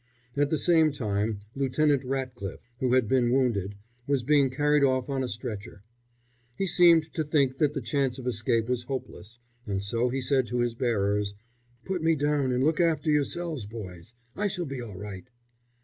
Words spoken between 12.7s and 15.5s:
after yourselves, boys. I shall be all right."